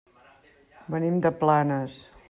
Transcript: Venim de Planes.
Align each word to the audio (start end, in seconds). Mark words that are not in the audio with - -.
Venim 0.95 1.21
de 1.27 1.33
Planes. 1.45 2.05